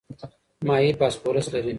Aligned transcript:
ماهي 0.63 0.93
فاسفورس 0.93 1.49
لري. 1.55 1.69